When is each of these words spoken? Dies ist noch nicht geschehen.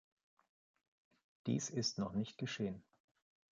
Dies 1.45 1.69
ist 1.69 1.99
noch 1.99 2.13
nicht 2.13 2.39
geschehen. 2.39 2.81